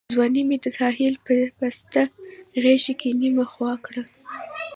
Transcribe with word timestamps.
ځواني 0.13 0.41
مي 0.47 0.57
د 0.63 0.65
ساحل 0.77 1.13
په 1.25 1.35
پسته 1.57 2.03
غېږ 2.63 2.83
کي 2.99 3.09
نیمه 3.21 3.45
خوا 3.51 3.71
کړه 3.85 4.03